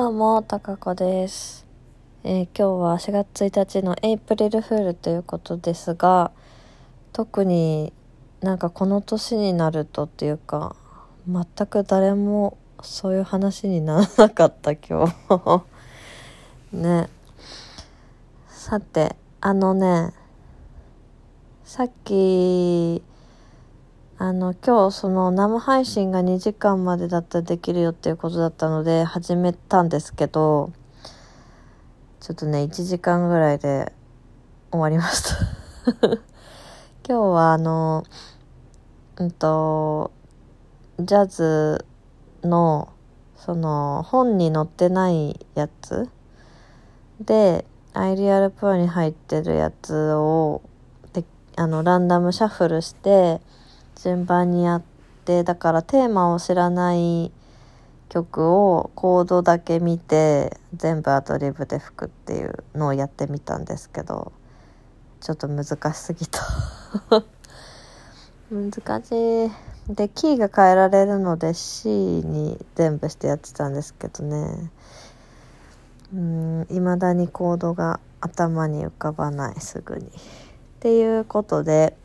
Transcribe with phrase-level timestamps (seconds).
[0.00, 1.66] どうも、たかこです、
[2.24, 6.30] えー今日は4月1日のエイプリルフールということですが、
[7.12, 7.92] 特に
[8.40, 10.74] なんかこの年になるとっていうか、
[11.28, 15.64] 全く誰もそういう話にならなかった今日。
[16.72, 17.10] ね。
[18.48, 20.14] さて、あのね、
[21.62, 23.02] さっき、
[24.22, 30.74] あの今日その生配信が2時間までだったらできるよっていうことだったので始めたんですけど
[32.20, 33.94] ちょっとね1時間ぐらいで
[34.70, 35.30] 終わりました。
[37.08, 38.04] 今日はあの
[39.16, 40.10] うんと
[40.98, 41.86] ジャズ
[42.42, 42.90] の
[43.36, 46.10] その本に載ってないやつ。
[47.22, 50.60] でアイリアルプロに入ってるやつを
[51.14, 51.24] で
[51.56, 53.40] あのランダムシャッフルして
[54.02, 54.82] 順番にやっ
[55.24, 57.30] てだからテーマを知らない
[58.08, 64.32] 曲をコードだけ見て全部アドリブで吹くっていうのをやってみたんですけど
[65.20, 66.40] ちょっと難しすぎた。
[68.50, 69.94] 難しい。
[69.94, 74.70] でキーが変えられるので C に全部してやってたんですけどね。
[76.14, 80.06] うん未だにコードが頭に浮かばないすぐに。
[80.06, 80.10] っ
[80.80, 81.96] ていうことで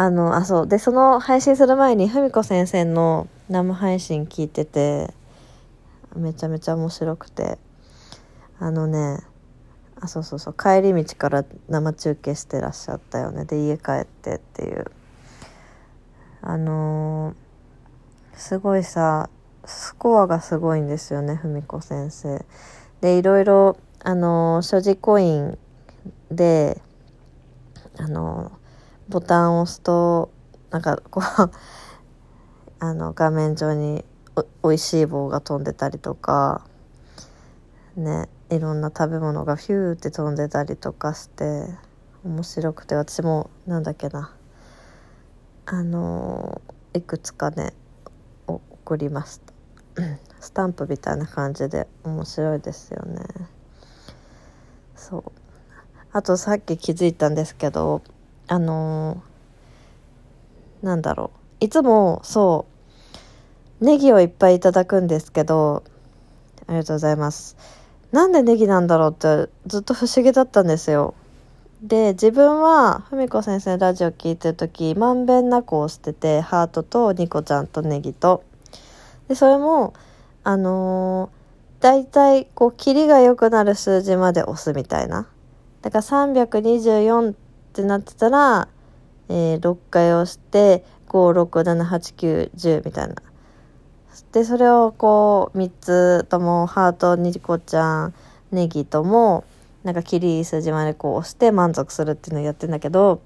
[0.00, 0.68] あの、あ、そう。
[0.68, 5.12] で、その配信する前に、ふみこ先生の生配信聞いてて、
[6.14, 7.58] めちゃめちゃ面白くて、
[8.60, 9.18] あのね、
[10.00, 13.44] あ、そうそうそう、帰り道から生中継してらっしゃったよね。
[13.44, 14.84] で、家帰ってっていう。
[16.42, 17.34] あのー
[18.38, 19.28] すごいさ、
[19.64, 22.46] スコアがすごいんですよね、ふみこ先生。
[23.00, 25.58] で、いろいろ、あのー所持コイン
[26.30, 26.80] で、
[27.96, 28.67] あのー
[29.08, 30.30] ボタンを押すと
[30.70, 31.50] なんかこう
[32.80, 34.04] あの画面上に
[34.36, 36.66] おおいしい棒が飛んでたりとか
[37.96, 41.66] ねいろんな食べ物がヒューって飛んでたりとかして
[42.24, 44.34] 面白くて私もなんだっけな
[45.66, 46.60] あの
[46.92, 47.74] いくつかね
[48.46, 49.52] 送りました
[50.40, 53.22] スタンプみたいな感じで面白いですよね。
[54.94, 55.32] そう。
[56.12, 58.02] あとさっき気づいたんですけど
[58.48, 59.28] あのー
[60.82, 61.64] なんだろう。
[61.64, 62.66] いつもそ
[63.80, 65.82] うネギをいっぱいいただくんですけど
[66.66, 67.56] ありがとうございます。
[68.12, 71.14] なんでネギなんだろうってずっと不思議だったんですよ。
[71.82, 78.44] で自分はふみこ先生のラジオ聞いてる時まんべんなく押しててハートとニコちゃんとネギと。
[79.28, 79.94] でそれも
[80.44, 85.28] あのー、だいたいこうキリが良くなる数字まで押すみたいな。
[85.82, 87.34] だから324
[87.78, 88.66] ってなってたら、
[89.28, 93.14] えー、6回押して5678910みたいな。
[94.32, 98.14] でそれをこう3つともハートニコちゃん
[98.50, 99.44] ネギとも
[99.84, 103.22] なんかキリ数字までこう押して満足するっていうのをやってんだけど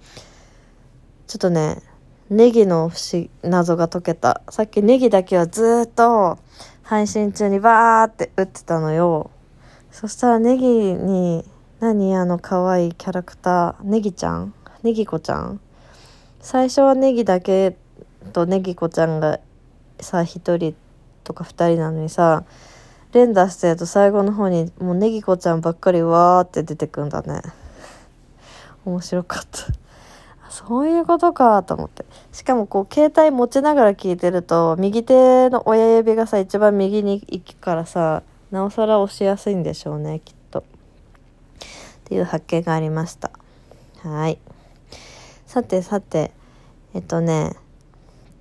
[1.27, 1.83] ちょっとね
[2.29, 4.43] ネギの不思謎が解けた。
[4.51, 6.39] さっきネギだけはずっと
[6.83, 9.31] 配信中にバーって打ってたのよ。
[9.91, 11.45] そしたらネギに
[11.83, 13.83] 何あの可愛いキャラクター？
[13.83, 14.55] ネギちゃん？
[14.85, 15.61] ネギ子ちゃん？
[16.41, 17.77] 最初はネギだけ
[18.33, 19.41] とネギ子ちゃんが
[19.99, 20.77] さ1人
[21.25, 22.45] とか2人なのにさ
[23.13, 27.43] 連打してると最後の方にもうネギ子ちゃんばっかりわーって出てくんだね。
[28.85, 30.51] 面白かった。
[30.51, 32.05] そういうことかと思って。
[32.31, 38.23] しかもこう携帯持ちながら聞いてると右手の親指がさ一番右に行くからさ
[38.53, 40.42] なおさら押しやすいんでしょうねきっと。
[42.13, 43.31] っていう発見がありました。
[44.03, 44.39] はい。
[45.47, 46.31] さてさて。
[46.93, 47.57] えっとね。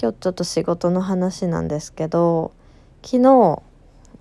[0.01, 2.51] 今日ちょっと仕事の話なんですけど
[3.03, 3.61] 昨日、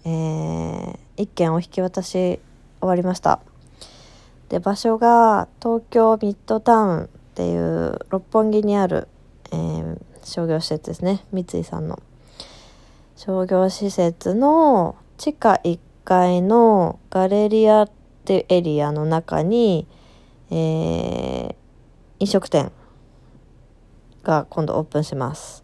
[0.04, 2.40] えー、一件お引き渡し終
[2.82, 3.40] わりました。
[4.50, 9.08] で場所が東京ミッドタウンっていう六本木にある、
[9.50, 11.24] えー商業施設ですね。
[11.32, 11.98] 三井さんの。
[13.16, 17.88] 商業施設の地下1階のガレリア
[18.20, 19.86] っていうエリアの中に、
[20.50, 21.54] えー
[22.22, 22.70] 飲食店
[24.24, 25.62] が今度オープンします。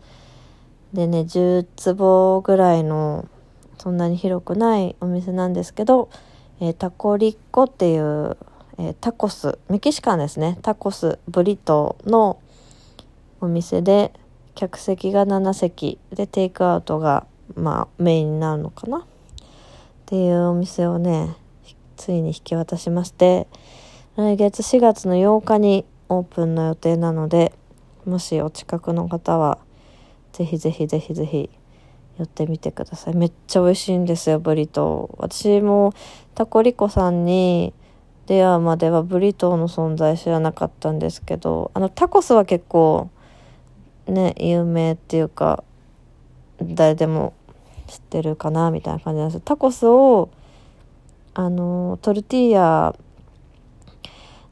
[0.94, 3.28] でね、10坪ぐらいの
[3.76, 6.08] そんなに広くないお店なんですけど、
[6.60, 8.38] えータコリッコっていう、
[8.78, 12.40] えータコス、メキシカンですね、タコス、ブリトーの
[13.42, 14.14] お店で、
[14.54, 15.98] 客席が7席。
[16.10, 19.00] でテイクアウトが、まあ、メインになるのかな。
[19.00, 19.02] っ
[20.06, 21.36] ていうお店をね、
[22.06, 23.48] ついに引き渡しまして、
[24.14, 27.52] 来月4月の8日にオープンの予定なので、
[28.04, 29.58] もしお近くの方は、
[30.32, 31.50] ぜひぜひぜひぜひ
[32.16, 33.16] 寄ってみてください。
[33.16, 35.16] めっちゃ美味しいんですよブリトー。
[35.18, 35.94] 私も
[36.36, 37.74] タコリコさんに
[38.26, 43.10] 出会うまではブリトーの存在知らなかったんですけどあのタコスは結構
[44.06, 45.64] ね有名っていうか
[46.62, 47.34] 誰でも
[47.88, 49.40] 知ってるかなみたいな感じなんです。
[49.40, 50.30] タコスを
[51.38, 52.96] あのトルティーヤ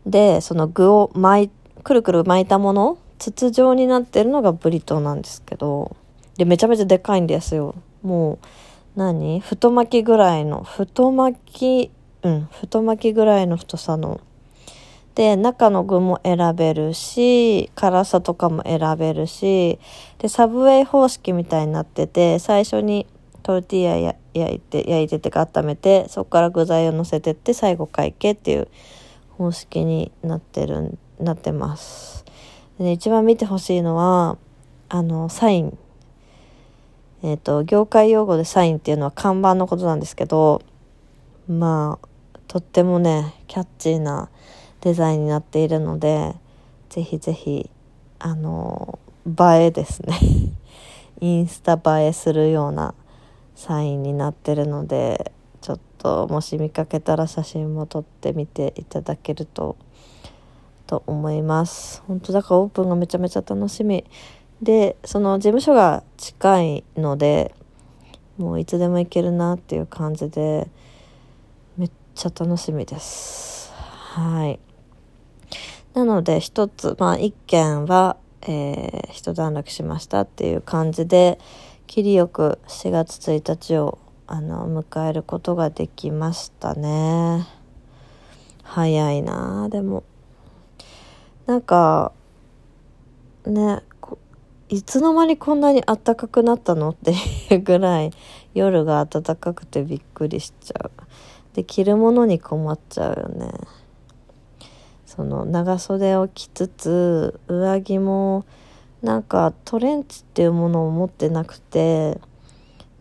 [0.04, 1.50] でその具を巻い
[1.82, 5.96] くるくる巻いたもの筒状になってるのがブリトーなんですけど
[6.36, 7.74] でめちゃめちゃでかいんですよ。
[8.02, 8.38] もう
[8.96, 9.40] 何？
[9.40, 11.90] 太巻きぐらいの太巻き
[12.22, 14.20] うん太巻きぐらいの太さの。
[15.14, 19.78] で中の具も選べるし辛さとかも選べるし
[20.18, 23.06] でサブウェイ方式みたいになってて最初に
[23.44, 28.68] トルティーヤ焼いて焼いててか温めてそこから具材を乗せてって最後会計っていう
[29.36, 32.24] 方式になってるなってます。
[32.78, 34.38] で、ね、一番見てほしいのは
[34.88, 35.78] あのサイン。
[37.22, 40.62] えっ、ー、と業界用語でサインっていうのは看板のことなんですけど
[41.46, 44.30] まあとってもねキャッチーな
[44.80, 46.34] デザインになっているので
[46.88, 47.70] ぜひぜひ
[48.18, 50.18] あの映えですね。
[51.20, 52.94] インスタ映えするような
[53.54, 59.76] サインになってるのでちょっともし見かけたら写真も撮ってみていただけると
[60.86, 62.02] と思います。
[62.06, 64.04] 本当だからオープンがめちゃめちゃ楽しみ。
[64.60, 67.54] でその事務所が近いので
[68.36, 70.68] もういつでも行けるなっていう感じで
[71.76, 73.72] めっちゃ楽しみです。
[73.72, 74.60] はい。
[75.94, 78.16] なので一つまあ一件は
[78.46, 81.38] えー、一段落しましたっていう感じで
[81.86, 87.46] 切りよく4月1日をあの迎えることができましたね。
[88.62, 90.04] 早いなでも。
[91.46, 92.12] なんか
[93.46, 93.82] ね
[94.70, 97.12] いつの間にこんなに暖かくなったのって
[97.54, 98.10] いうぐらい
[98.54, 100.90] 夜が暖かくてびっくりしちゃう。
[101.54, 103.52] で着るものに困っちゃうよね。
[105.06, 108.44] その長袖を着つつ上着も
[109.04, 112.18] なんかトレンチっていうものを持ってなくて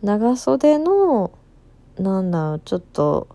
[0.02, 1.32] 長袖の
[1.98, 3.30] なんだろうちょっと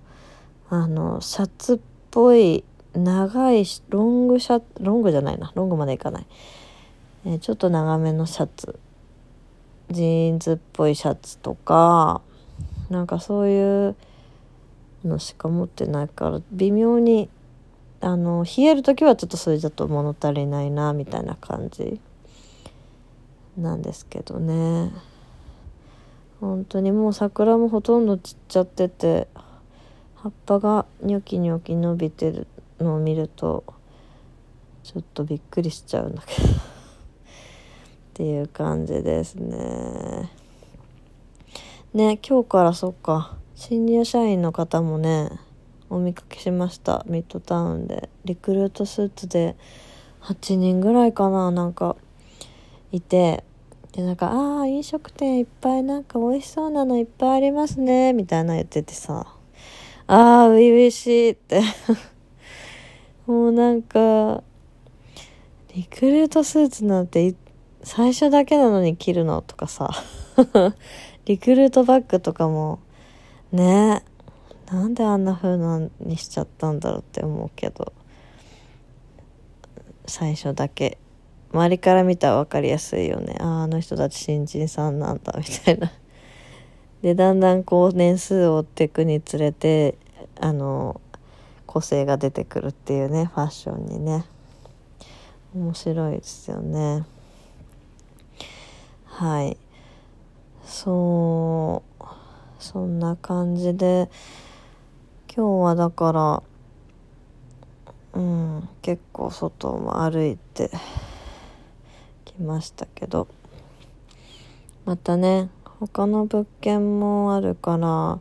[0.69, 1.79] あのシャツっ
[2.11, 6.26] ぽい長いロングシャツロングじゃないなロングまでいかない、
[7.25, 8.79] えー、ちょっと長めのシャツ。
[9.91, 12.20] ジーンズっぽいシャツとか
[12.91, 13.97] なんかそういう
[15.03, 17.31] のしか持ってないから微妙に
[18.03, 22.03] あの冷える時はちょっとそれだと物足りないなみたいな感じ。
[23.58, 24.93] なんですけどね。
[26.40, 29.26] 本当にもう桜もほとんど散っちゃってて
[30.14, 32.46] 葉っぱがニョキニョキ伸びてる
[32.78, 33.64] のを見ると
[34.84, 36.49] ちょっとびっくりしちゃうんだけど。
[36.49, 36.60] っ
[38.14, 40.31] ていう感じですね。
[41.94, 43.37] ね今日からそっか。
[43.55, 45.31] 新入社員の方もね
[45.90, 47.05] お見かけしました。
[47.08, 48.08] ミッドタウンで。
[48.25, 49.56] リクルートスーツで
[50.22, 51.96] 8人ぐらいかななんか
[52.93, 53.44] いて。
[53.93, 59.26] でなんか「ああ飲食店いっぱいなんか美味しそうなのいっぱいありますね」みたいな言っててさ
[60.06, 61.62] 「ああ初々しい」って。
[63.26, 64.43] もうなんか
[65.75, 67.35] リクルートスーツなんて
[67.82, 69.91] 最初だけなのに着るのとかさ。
[71.27, 72.79] リクルートバッグとかも
[73.53, 74.03] ね
[74.70, 77.93] なんであんな風なにしちゃったんだろうって思うけど。
[80.06, 80.96] 最初だけ。
[81.52, 83.36] 周りから見たら分かりやすいよね。
[83.40, 85.90] あああの人たち新人さんなんだみたいな。
[87.02, 89.96] でだんだんこう年数を追っていくにつれて
[90.40, 91.00] あの
[91.67, 94.24] 個性が出てくるっていうねファッションにね。
[95.55, 97.05] 面白いですよね。
[99.06, 99.56] はい。
[100.64, 102.05] そう
[102.58, 104.10] そんな感じで
[105.34, 106.43] 今日はだから
[108.12, 110.70] うん結構外も歩いて
[112.39, 113.27] きましたけど
[114.85, 118.21] またね他の物件もあるから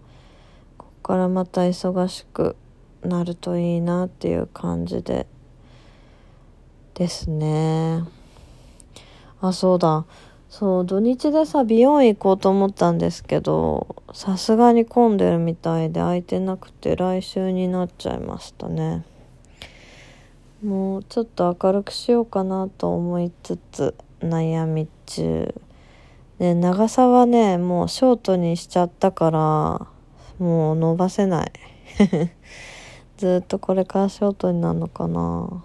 [0.77, 2.55] ここからまた忙しく
[3.03, 5.27] なるといいなっていう感じで
[6.95, 8.03] ですね。
[9.39, 10.05] あそうだ。
[10.49, 19.05] そう土日でさ美容院行こうと思ったんですけどさすがに混んでるみたいで空いてなくて来週になっちゃいましたね。
[20.63, 25.53] もうちょっと明るくしようかなと思いつつ悩み中。
[26.39, 29.87] で長さはねもうショートにしちゃったから
[30.39, 31.51] もう伸ばせない。
[33.17, 35.63] ずっとこれからショートになるのかな。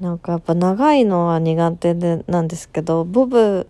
[0.00, 3.68] なんかやっぱ長いのは苦手でなんですけどボブ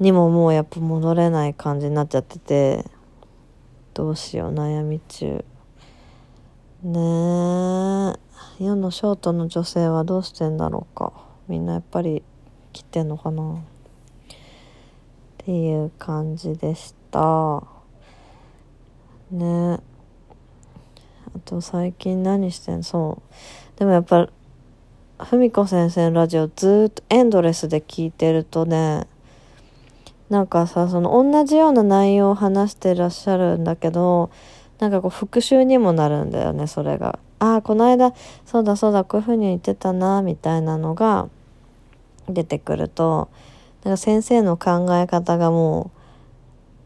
[0.00, 2.84] にももうやっぱ戻れない感じになっちゃってて
[3.94, 5.44] どうしよう悩み中。
[6.82, 8.14] ね
[8.60, 11.12] え世のショートの女性はどうしてんだろうか。
[11.48, 12.22] みんなやっぱり
[12.78, 13.56] 切ってんのかなっ
[15.38, 17.64] ていう感じでした
[19.32, 19.80] ね
[21.34, 23.20] あと最近何してんそ
[23.76, 24.28] うでもやっぱ
[25.18, 29.08] 文子先生のラジオずっとエンドレスで聞いてるとね
[30.30, 34.30] なんかさその同じような内容を話してらっしゃるんだけど
[34.78, 37.18] なんかこう復習にもなるんだよねそれが。
[37.40, 38.14] ああこの間
[38.46, 41.28] そうだそうだこういうふうに言ってたなみたいなのが
[42.28, 43.28] 出てくると
[43.84, 45.98] なんか先生の考え方がもう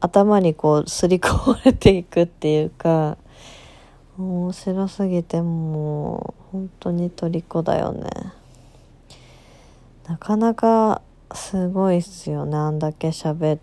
[0.00, 3.16] 頭にこうすり込まれていくっていうか
[4.18, 8.08] 面白すぎてもう本当に虜だよね。
[10.06, 11.00] なかなか
[11.32, 13.58] すごいっすよねあんだけ喋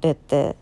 [0.00, 0.56] れて。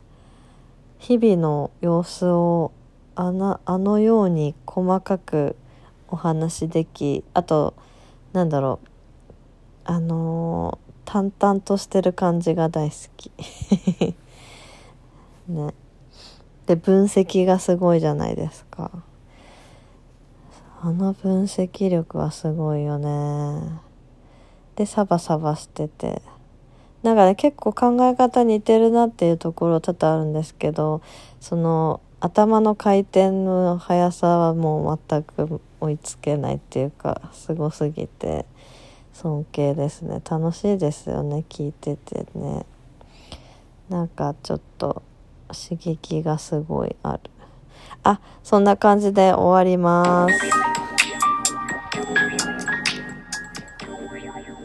[1.07, 2.73] 日々の様子を
[3.15, 5.55] あのあのように細かく
[6.09, 7.75] お話しできあと
[8.33, 8.89] なんだろう
[9.85, 13.31] あのー、淡々としてる感じが大好き。
[15.49, 15.75] ね。
[16.67, 18.91] で分析がすごいじゃないですか。
[20.81, 23.81] あの分析力はすごいよね。
[24.77, 26.23] でサバサバしてて。
[27.03, 31.03] なんかね結構考え方似てるなっていうところ多々あるんですけど
[31.39, 38.47] その頭の回転の速さはもう全く追いつけないっていうかすごすぎて。
[39.15, 40.21] 尊敬ですね。
[40.29, 42.67] 楽しいですよね聞いててね。
[43.89, 45.03] なんかちょっと
[45.49, 47.21] 刺激がすごいある。
[48.03, 50.64] あそんな感じで終わります。